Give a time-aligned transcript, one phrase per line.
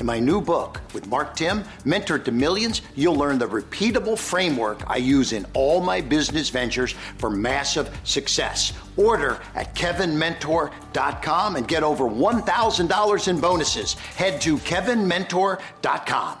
[0.00, 4.82] In my new book with Mark Timm, Mentor to Millions, you'll learn the repeatable framework
[4.88, 8.72] I use in all my business ventures for massive success.
[8.96, 13.92] Order at kevinmentor.com and get over $1,000 in bonuses.
[13.92, 16.38] Head to kevinmentor.com.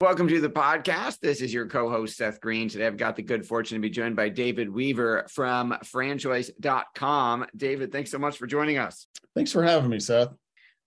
[0.00, 1.20] Welcome to the podcast.
[1.20, 2.68] This is your co host, Seth Greene.
[2.68, 7.46] Today, I've got the good fortune to be joined by David Weaver from franchoice.com.
[7.56, 9.06] David, thanks so much for joining us.
[9.34, 10.30] Thanks for having me, Seth.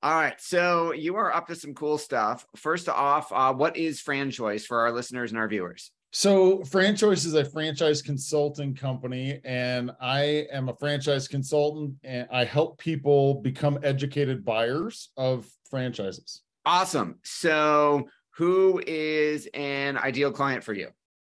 [0.03, 0.39] All right.
[0.39, 2.45] So you are up to some cool stuff.
[2.55, 5.91] First off, uh, what is Franchoice for our listeners and our viewers?
[6.13, 12.45] So, Franchoice is a franchise consulting company, and I am a franchise consultant, and I
[12.45, 16.43] help people become educated buyers of franchises.
[16.65, 17.19] Awesome.
[17.23, 20.87] So, who is an ideal client for you?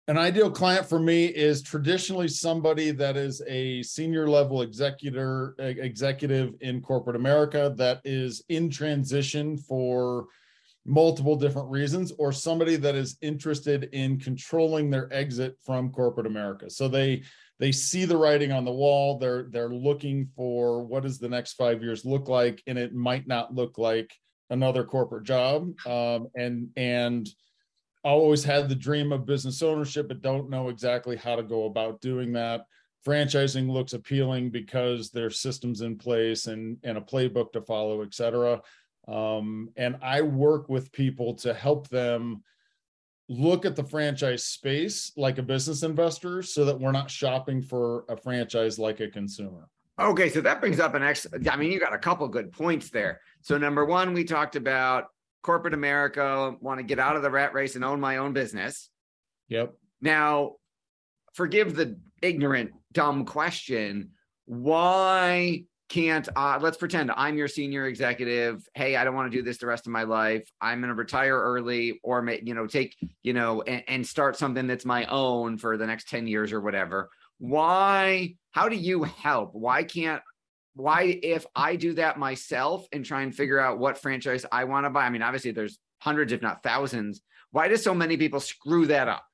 [0.06, 6.54] An ideal client for me is traditionally somebody that is a senior level executor executive
[6.60, 10.26] in corporate america that is in transition for
[10.86, 16.68] multiple different reasons or somebody that is interested in controlling their exit from corporate america.
[16.68, 17.22] So they
[17.60, 19.18] they see the writing on the wall.
[19.18, 23.26] They're they're looking for what does the next five years look like and it might
[23.26, 24.12] not look like
[24.50, 27.28] another corporate job um, and and
[28.04, 32.00] always had the dream of business ownership, but don't know exactly how to go about
[32.00, 32.66] doing that.
[33.06, 38.14] Franchising looks appealing because there's systems in place and, and a playbook to follow, et
[38.14, 38.62] cetera.
[39.08, 42.42] Um, and I work with people to help them
[43.28, 48.04] look at the franchise space like a business investor so that we're not shopping for
[48.08, 49.68] a franchise like a consumer.
[49.98, 51.26] Okay, so that brings up an ex.
[51.50, 53.20] I mean, you got a couple good points there.
[53.42, 55.06] So number one, we talked about
[55.44, 58.90] corporate America, want to get out of the rat race and own my own business.
[59.48, 59.74] Yep.
[60.00, 60.54] Now,
[61.34, 64.10] forgive the ignorant, dumb question.
[64.46, 68.66] Why can't uh, let's pretend I'm your senior executive.
[68.74, 70.50] Hey, I don't want to do this the rest of my life.
[70.60, 74.66] I'm going to retire early or you know, take, you know, and, and start something
[74.66, 77.10] that's my own for the next 10 years or whatever.
[77.38, 79.50] Why, how do you help?
[79.52, 80.22] Why can't
[80.74, 84.86] why if I do that myself and try and figure out what franchise I want
[84.86, 85.06] to buy?
[85.06, 87.20] I mean, obviously there's hundreds, if not thousands.
[87.50, 89.24] Why do so many people screw that up?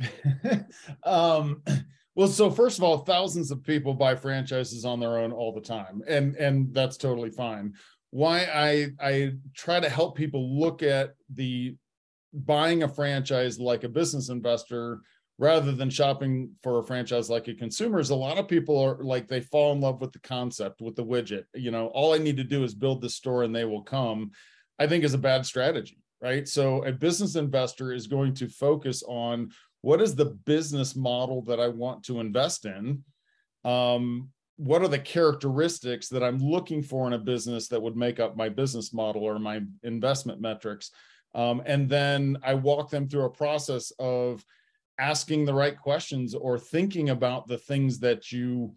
[1.04, 1.62] um,
[2.14, 5.60] well, so first of all, thousands of people buy franchises on their own all the
[5.60, 7.74] time, and and that's totally fine.
[8.10, 11.76] Why I I try to help people look at the
[12.34, 15.00] buying a franchise like a business investor
[15.38, 19.02] rather than shopping for a franchise like a consumer is a lot of people are
[19.02, 21.44] like they fall in love with the concept with the widget.
[21.54, 24.30] You know all i need to do is build the store and they will come
[24.78, 26.46] i think is a bad strategy right?
[26.46, 29.50] So a business investor is going to focus on
[29.80, 33.02] what is the business model that i want to invest in?
[33.64, 38.20] Um, what are the characteristics that i'm looking for in a business that would make
[38.20, 40.92] up my business model or my investment metrics?
[41.34, 44.44] Um, and then i walk them through a process of
[44.98, 48.74] asking the right questions or thinking about the things that you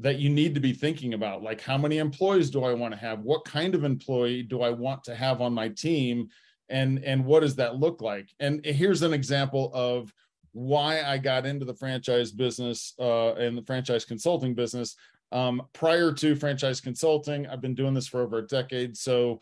[0.00, 1.42] that you need to be thinking about.
[1.42, 3.20] Like how many employees do i want to have?
[3.20, 6.28] What kind of employee do i want to have on my team?
[6.68, 8.30] And and what does that look like?
[8.40, 10.12] And here's an example of
[10.52, 14.96] why i got into the franchise business uh, and the franchise consulting business.
[15.32, 18.96] Um, prior to franchise consulting i've been doing this for over a decade.
[18.96, 19.40] So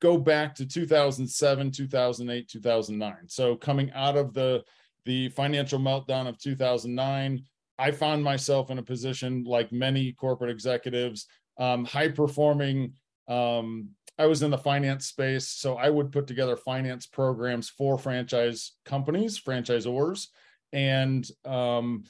[0.00, 4.62] go back to 2007 2008 2009 so coming out of the
[5.04, 7.44] the financial meltdown of 2009,
[7.78, 11.26] I found myself in a position like many corporate executives,
[11.58, 12.94] um, high performing.
[13.28, 17.98] Um, I was in the finance space, so I would put together finance programs for
[17.98, 20.28] franchise companies, franchisors,
[20.72, 22.04] and um,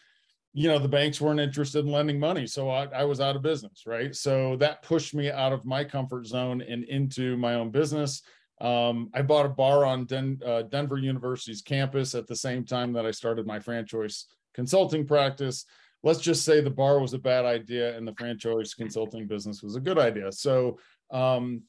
[0.53, 3.43] you know the banks weren't interested in lending money, so I, I was out of
[3.43, 4.15] business, right?
[4.15, 8.23] So that pushed me out of my comfort zone and into my own business.
[8.65, 12.95] Um, I bought a bar on Den- uh, Denver University's campus at the same time
[12.95, 14.25] that I started my franchise
[14.55, 15.67] consulting practice.
[16.03, 19.77] Let's just say the bar was a bad idea and the franchise consulting business was
[19.77, 20.33] a good idea.
[20.33, 20.79] So,
[21.11, 21.63] um,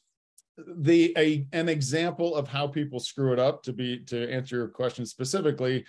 [0.78, 4.68] the a an example of how people screw it up to be to answer your
[4.70, 5.84] question specifically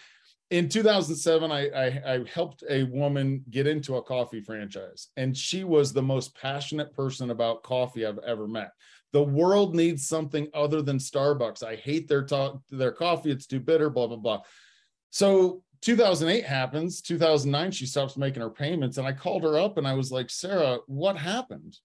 [0.50, 5.62] in 2007 I, I, I helped a woman get into a coffee franchise and she
[5.62, 8.70] was the most passionate person about coffee i've ever met
[9.16, 11.62] the world needs something other than Starbucks.
[11.62, 13.30] I hate their talk, their coffee.
[13.30, 14.42] It's too bitter, blah, blah, blah.
[15.08, 17.00] So 2008 happens.
[17.00, 18.98] 2009, she stops making her payments.
[18.98, 21.78] And I called her up and I was like, Sarah, what happened?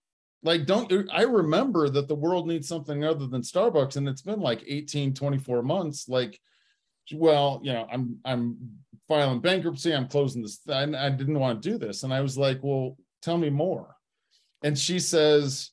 [0.43, 3.95] Like, don't I remember that the world needs something other than Starbucks?
[3.95, 6.09] And it's been like 18, 24 months.
[6.09, 6.37] Like,
[7.13, 8.57] well, you know, I'm I'm
[9.07, 10.59] filing bankruptcy, I'm closing this.
[10.67, 12.03] I, I didn't want to do this.
[12.03, 13.95] And I was like, well, tell me more.
[14.65, 15.71] And she says,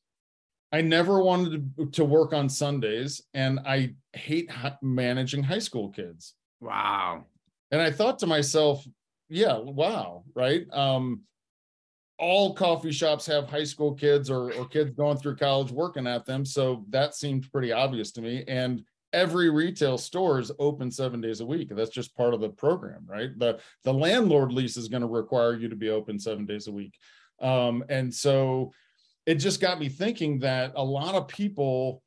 [0.70, 4.50] I never wanted to, to work on Sundays, and I hate
[4.82, 6.34] managing high school kids.
[6.60, 7.24] Wow.
[7.70, 8.86] And I thought to myself,
[9.28, 10.66] yeah, wow, right?
[10.72, 11.22] Um,
[12.18, 16.26] all coffee shops have high school kids or, or kids going through college working at
[16.26, 16.44] them.
[16.44, 18.44] So that seemed pretty obvious to me.
[18.48, 18.82] And
[19.12, 21.68] every retail store is open seven days a week.
[21.70, 23.30] That's just part of the program, right?
[23.38, 26.72] The the landlord lease is going to require you to be open seven days a
[26.72, 26.94] week.
[27.40, 28.72] Um, and so
[29.28, 32.02] it just got me thinking that a lot of people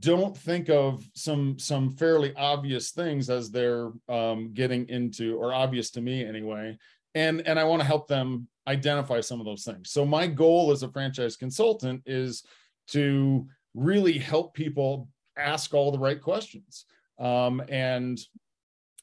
[0.00, 5.90] don't think of some some fairly obvious things as they're um, getting into or obvious
[5.92, 6.76] to me anyway.
[7.14, 9.90] And and i want to help them identify some of those things.
[9.90, 12.44] So my goal as a franchise consultant is
[12.88, 15.08] to really help people
[15.38, 16.84] ask all the right questions
[17.18, 18.20] um, and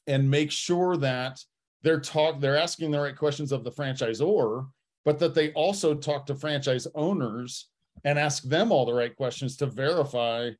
[0.06, 1.40] and make sure that
[1.82, 4.68] they're talk they're asking the right questions of the franchisor
[5.08, 7.70] but that they also talk to franchise owners
[8.04, 10.50] and ask them all the right questions to verify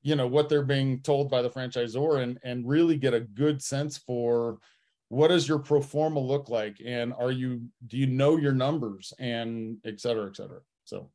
[0.00, 3.60] you know what they're being told by the franchisor and and really get a good
[3.62, 4.56] sense for
[5.10, 6.80] what does your pro forma look like?
[6.82, 10.60] And are you do you know your numbers and et cetera et cetera?
[10.86, 11.10] So.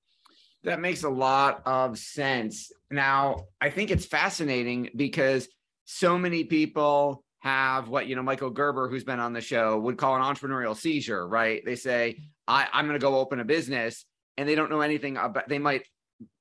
[0.63, 2.71] That makes a lot of sense.
[2.91, 5.49] Now i think it's fascinating because
[5.85, 9.97] so many people have what you know michael gerber who's been on the show would
[9.97, 14.05] call an entrepreneurial seizure right they say I, I'm going to go open a business
[14.37, 15.87] and they don't know anything about, they might,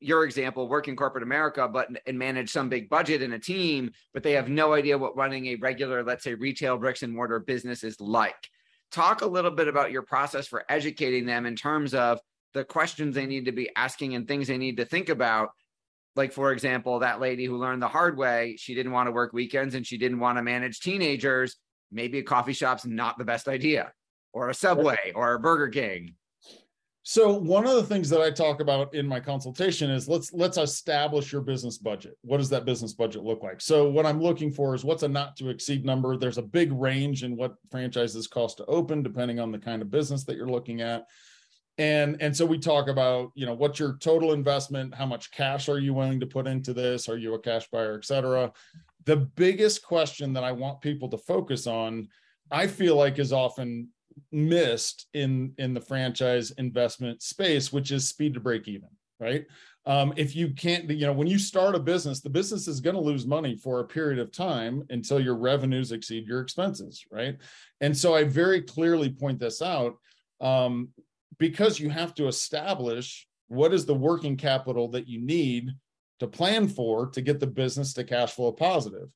[0.00, 3.90] your example, work in corporate America, but and manage some big budget in a team,
[4.12, 7.40] but they have no idea what running a regular, let's say, retail bricks and mortar
[7.40, 8.48] business is like.
[8.92, 12.20] Talk a little bit about your process for educating them in terms of
[12.52, 15.50] the questions they need to be asking and things they need to think about.
[16.16, 19.32] Like, for example, that lady who learned the hard way, she didn't want to work
[19.32, 21.56] weekends and she didn't want to manage teenagers.
[21.90, 23.92] Maybe a coffee shop's not the best idea
[24.34, 26.14] or a Subway or a Burger King?
[27.06, 30.56] So one of the things that I talk about in my consultation is let's let's
[30.56, 32.16] establish your business budget.
[32.22, 33.60] What does that business budget look like?
[33.60, 36.16] So what I'm looking for is what's a not to exceed number.
[36.16, 39.90] There's a big range in what franchises cost to open depending on the kind of
[39.90, 41.06] business that you're looking at.
[41.78, 45.68] And and so we talk about, you know, what's your total investment, how much cash
[45.68, 47.08] are you willing to put into this?
[47.08, 48.52] Are you a cash buyer, et cetera?
[49.06, 52.08] The biggest question that I want people to focus on,
[52.50, 53.88] I feel like is often
[54.32, 58.88] missed in in the franchise investment space which is speed to break even
[59.20, 59.44] right
[59.86, 62.94] um, if you can't you know when you start a business the business is going
[62.94, 67.36] to lose money for a period of time until your revenues exceed your expenses right
[67.80, 69.96] and so i very clearly point this out
[70.40, 70.88] um,
[71.38, 75.70] because you have to establish what is the working capital that you need
[76.20, 79.08] to plan for to get the business to cash flow positive.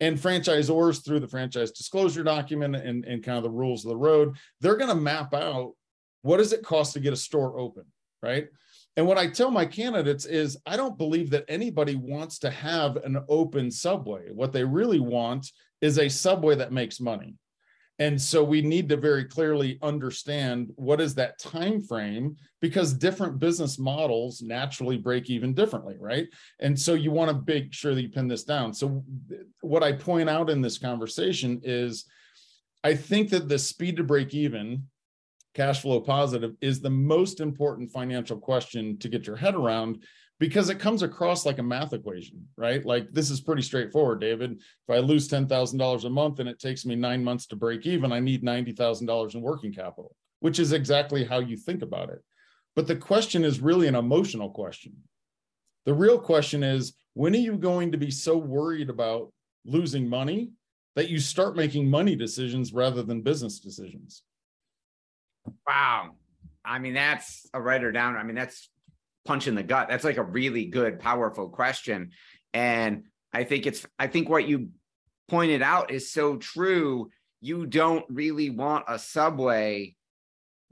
[0.00, 3.96] And franchisors through the franchise disclosure document and, and kind of the rules of the
[3.96, 5.74] road they're going to map out
[6.22, 7.84] what does it cost to get a store open
[8.20, 8.48] right?
[8.96, 12.96] And what i tell my candidates is i don't believe that anybody wants to have
[12.96, 14.30] an open subway.
[14.32, 15.50] What they really want
[15.80, 17.36] is a subway that makes money
[17.98, 23.38] and so we need to very clearly understand what is that time frame because different
[23.38, 26.26] business models naturally break even differently right?
[26.60, 28.72] And so you want to make sure that you pin this down.
[28.72, 29.04] So
[29.60, 32.04] what i point out in this conversation is
[32.84, 34.84] i think that the speed to break even
[35.54, 40.02] cash flow positive is the most important financial question to get your head around
[40.42, 42.84] because it comes across like a math equation, right?
[42.84, 44.54] Like this is pretty straightforward, David.
[44.54, 48.10] If I lose $10,000 a month and it takes me nine months to break even,
[48.10, 52.24] I need $90,000 in working capital, which is exactly how you think about it.
[52.74, 54.94] But the question is really an emotional question.
[55.86, 59.32] The real question is when are you going to be so worried about
[59.64, 60.50] losing money
[60.96, 64.24] that you start making money decisions rather than business decisions?
[65.68, 66.16] Wow.
[66.64, 68.16] I mean, that's a writer down.
[68.16, 68.71] I mean, that's
[69.24, 69.88] punch in the gut.
[69.88, 72.10] That's like a really good, powerful question.
[72.52, 74.70] And I think it's, I think what you
[75.28, 77.10] pointed out is so true.
[77.40, 79.96] You don't really want a Subway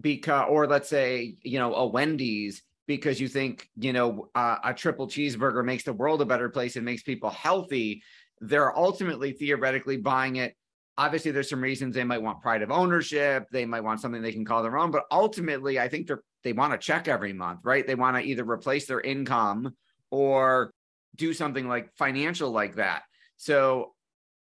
[0.00, 4.74] because, or let's say, you know, a Wendy's because you think, you know, uh, a
[4.74, 8.02] triple cheeseburger makes the world a better place and makes people healthy.
[8.40, 10.56] They're ultimately theoretically buying it
[11.00, 13.46] obviously there's some reasons they might want pride of ownership.
[13.50, 16.52] They might want something they can call their own but ultimately i think they're they
[16.52, 17.86] want a check every month right?
[17.86, 19.74] They want to either replace their income
[20.10, 20.72] or
[21.16, 23.02] do something like financial like that.
[23.36, 23.94] So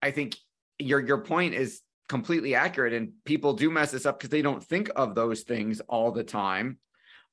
[0.03, 0.37] i think
[0.79, 4.65] your your point is completely accurate and people do mess this up because they don't
[4.65, 6.79] think of those things all the time.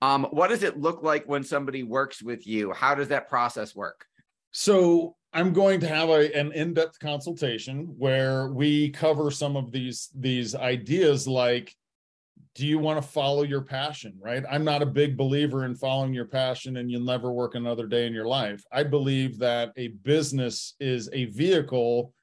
[0.01, 2.73] Um, what does it look like when somebody works with you?
[2.73, 4.05] How does that process work
[4.53, 10.09] so I'm going to have a, an in-depth consultation where we cover some of these
[10.15, 11.75] these ideas like
[12.55, 14.43] do you want to follow your passion right?
[14.49, 18.05] I'm not a big believer in following your passion and you'll never work another day
[18.05, 18.63] in your life.
[18.71, 22.13] I believe that a business is a vehicle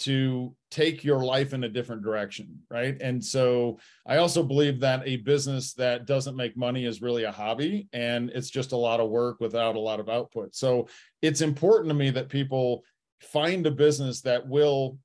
[0.00, 2.96] to take your life in a different direction right?
[3.00, 7.32] And so i also believe that a business that doesn't make money is really a
[7.32, 10.54] hobby and it's just a lot of work without a lot of output.
[10.54, 10.88] So
[11.22, 12.82] it's important to me that people
[13.20, 14.98] find a business that will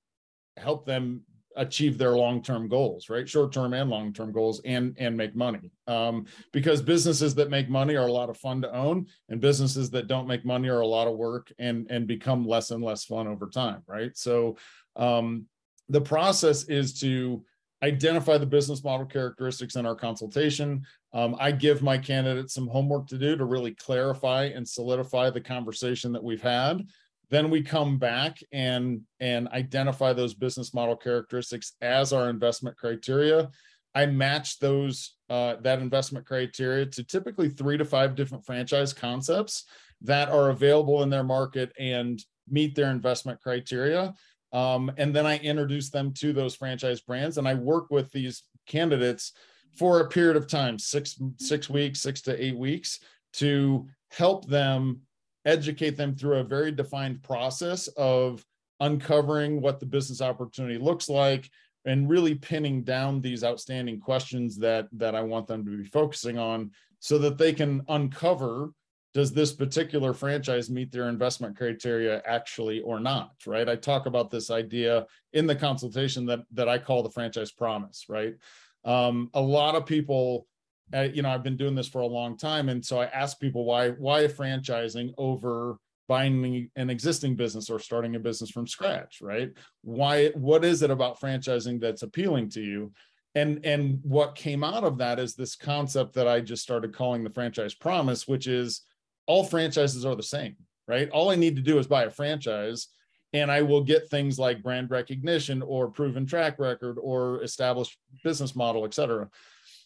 [0.58, 1.22] help them
[1.58, 3.28] achieve their long-term goals right?
[3.28, 5.72] Short-term and long-term goals and and make money.
[5.88, 9.90] Um, because businesses that make money are a lot of fun to own and businesses
[9.92, 13.06] that don't make money are a lot of work and and become less and less
[13.06, 14.16] fun over time right?
[14.18, 14.58] So
[14.96, 15.46] um,
[15.90, 17.44] the process is to
[17.84, 20.84] identify the business model characteristics in our consultation.
[21.14, 25.42] Um, I give my candidates some homework to do to really clarify and solidify the
[25.42, 26.86] conversation that we've had.
[27.30, 33.50] Then we come back and and identify those business model characteristics as our investment criteria.
[33.94, 39.64] I match those uh, that investment criteria to typically three to five different franchise concepts
[40.02, 44.14] that are available in their market and meet their investment criteria.
[44.56, 48.44] Um, and then I introduce them to those franchise brands, and I work with these
[48.66, 49.34] candidates
[49.78, 53.02] for a period of time six six weeks, six to eight weeks
[53.34, 55.02] to help them
[55.44, 58.46] educate them through a very defined process of
[58.80, 61.50] uncovering what the business opportunity looks like
[61.84, 66.38] and really pinning down these outstanding questions that that I want them to be focusing
[66.38, 68.72] on so that they can uncover
[69.16, 73.68] does this particular franchise meet their investment criteria actually or not right?
[73.68, 78.06] I talk about this idea in the consultation that that i call the franchise promise
[78.10, 78.36] right?
[78.84, 80.48] Um, a lot of people
[80.94, 83.40] uh, you know i've been doing this for a long time and so i ask
[83.40, 89.20] people why why franchising over buying an existing business or starting a business from scratch
[89.22, 89.52] right?
[89.82, 92.92] Why what is it about franchising that's appealing to you?
[93.34, 97.24] And and what came out of that is this concept that i just started calling
[97.24, 98.82] the franchise promise which is
[99.28, 100.56] all franchises are the same,
[100.88, 101.10] right?
[101.10, 102.88] All I need to do is buy a franchise
[103.34, 108.56] and I will get things like brand recognition or proven track record or established business
[108.56, 109.30] model, et cetera.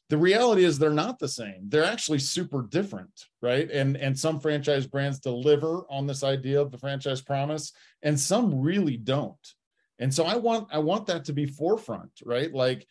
[0.10, 1.62] The reality is they're not the same.
[1.68, 3.70] They're actually super different, right?
[3.70, 8.60] And and some franchise brands deliver on this idea of the franchise promise, and some
[8.60, 9.54] really don't.
[10.00, 12.52] And so I want I want that to be forefront, right?
[12.52, 12.88] Like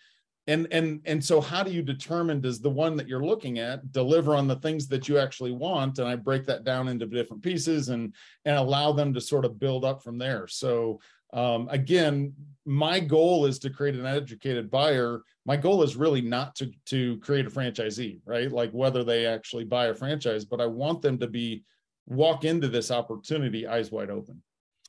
[0.48, 3.92] and and and so how do you determine does the one that you're looking at
[3.92, 5.98] deliver on the things that you actually want?
[5.98, 8.14] And i break that down into different pieces and
[8.46, 10.48] and allow them to sort of build up from there.
[10.48, 11.00] So
[11.34, 12.32] um, again
[12.64, 15.22] my goal is to create an educated buyer.
[15.44, 18.50] My goal is really not to to create a franchisee right?
[18.50, 21.62] Like whether they actually buy a franchise but i want them to be
[22.06, 24.42] walk into this opportunity eyes wide open.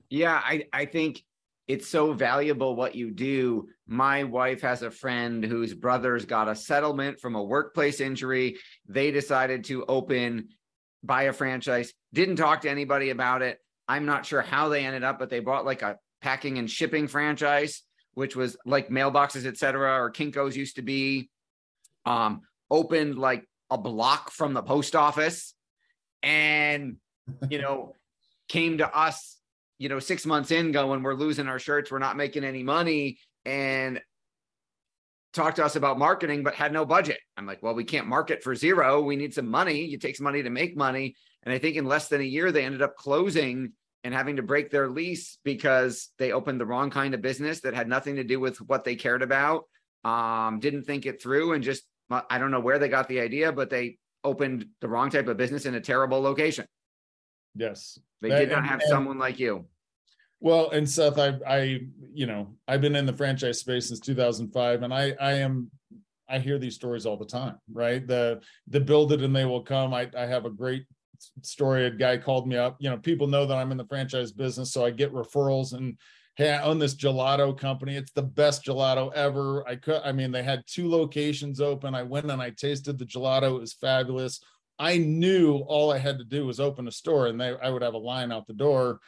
[0.10, 1.22] Yeah i i think
[1.70, 3.70] it's so valuable what you do.
[3.88, 8.58] My wife has a friend whose brothers got a settlement from a workplace injury.
[8.88, 10.50] They decided to open,
[11.04, 13.60] buy a franchise, didn't talk to anybody about it.
[13.88, 17.08] I'm not sure how they ended up, but they bought like a packing and shipping
[17.08, 17.84] franchise,
[18.16, 21.30] which was like mailboxes, etc., or Kinko's used to be.
[22.04, 25.54] Um, opened like a block from the post office
[26.24, 26.98] and,
[27.50, 27.96] you know,
[28.48, 29.39] came to us
[29.80, 33.18] you know, six months in going, we're losing our shirts, we're not making any money.
[33.46, 34.00] And
[35.34, 37.20] talk to us about marketing, but had no budget.
[37.38, 39.02] I'm like, well, we can't market for zero.
[39.02, 39.86] We need some money.
[39.86, 41.16] It takes money to make money.
[41.44, 44.44] And I think in less than a year, they ended up closing and having to
[44.44, 48.24] break their lease because they opened the wrong kind of business that had nothing to
[48.24, 49.64] do with what they cared about.
[50.04, 53.52] Um, didn't think it through and just, I don't know where they got the idea,
[53.52, 56.66] but they opened the wrong type of business in a terrible location.
[57.56, 58.00] Yes.
[58.22, 59.66] They did not have someone like you.
[60.42, 61.82] Well, and Seth, I, I,
[62.14, 65.70] you know, I've been in the franchise space since 2005, and I, I am,
[66.30, 68.06] I hear these stories all the time, right?
[68.06, 69.94] The, the build it and they will come.
[69.94, 70.86] I, I have a great
[71.42, 71.86] story.
[71.86, 72.78] A guy called me up.
[72.80, 75.98] You know, people know that I'm in the franchise business, so I get referrals and
[76.40, 77.98] hey, I own this gelato company.
[77.98, 79.68] It's the best gelato ever.
[79.68, 81.94] I could, I mean, they had two locations open.
[81.94, 83.58] I went and I tasted the gelato.
[83.58, 84.40] It was fabulous.
[84.80, 87.82] I knew all I had to do was open a store and they, I would
[87.82, 89.02] have a line out the door.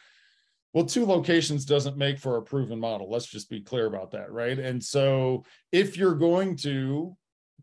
[0.73, 3.09] Well two locations doesn't make for a proven model.
[3.09, 4.59] Let's just be clear about that right?
[4.59, 7.15] And so if you're going to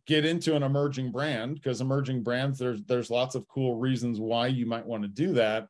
[0.06, 4.46] get into an emerging brand because emerging brands there's there's lots of cool reasons why
[4.46, 5.68] you might want to do that.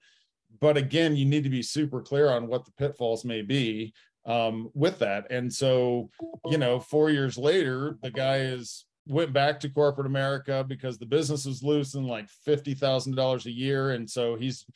[0.61, 3.93] But again you need to be super clear on what the pitfalls may be
[4.27, 5.27] um, with that.
[5.31, 6.11] And so
[6.47, 11.07] you know four years later the guy is went back to corporate America because the
[11.07, 14.67] business was losing like fifty thousand dollars a year, and so he's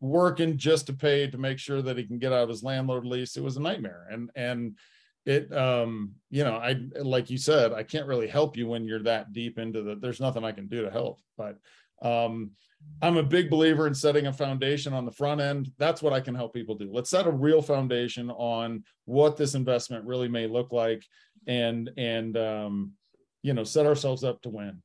[0.00, 3.06] working just to pay to make sure that he can get out of his landlord
[3.06, 3.36] lease.
[3.36, 4.76] It was a nightmare, and and
[5.24, 9.02] it um you know I like you said I can't really help you when you're
[9.04, 9.96] that deep into the.
[9.96, 11.58] There's nothing I can do to help, but
[12.02, 12.50] um
[13.02, 15.72] I'm a big believer in setting a foundation on the front end.
[15.78, 16.90] That's what I can help people do.
[16.92, 21.04] Let's set a real foundation on what this investment really may look like,
[21.46, 22.92] and and um
[23.46, 24.82] you know set ourselves up to win.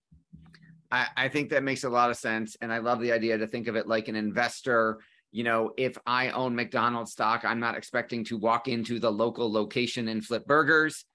[0.91, 2.55] I, I think that makes a lot of sense.
[2.61, 4.99] And i love the idea to think of it like an investor.
[5.31, 9.51] You know if i own mcdonald's stock i'm not expecting to walk into the local
[9.51, 11.05] location and flip burgers.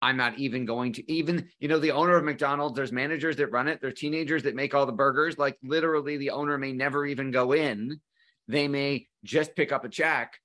[0.00, 3.50] I'm not even going to even you know the owner of mcdonald's there's managers that
[3.50, 3.80] run it.
[3.80, 5.36] There's teenagers that make all the burgers.
[5.36, 8.00] Like literally the owner may never even go in.
[8.46, 10.38] They may just pick up a check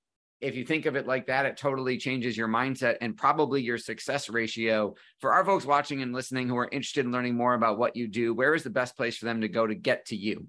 [0.43, 3.77] if you think of it like that, it totally changes your mindset and probably your
[3.77, 4.93] success ratio.
[5.19, 8.07] For our folks watching and listening who are interested in learning more about what you
[8.07, 10.47] do, where is the best place for them to go to get to you?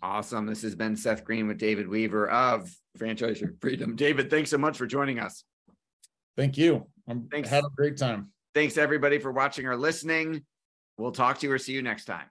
[0.00, 0.46] awesome.
[0.46, 3.96] This has been seth greene with david weaver of franchise your freedom.
[3.96, 5.42] David thanks so much for joining us.
[6.36, 6.86] Thank you.
[7.08, 7.48] I'm thanks.
[7.48, 8.30] had a great time.
[8.54, 10.44] Thanks everybody for watching or listening.
[10.96, 12.30] We'll talk to you or see you next time